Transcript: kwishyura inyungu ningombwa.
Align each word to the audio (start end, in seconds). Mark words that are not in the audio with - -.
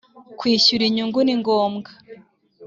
kwishyura 0.39 0.83
inyungu 0.85 1.19
ningombwa. 1.25 1.89